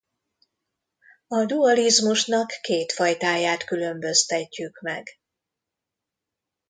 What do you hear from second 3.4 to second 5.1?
különböztetjük meg.